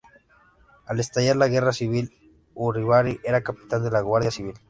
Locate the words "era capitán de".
3.23-3.91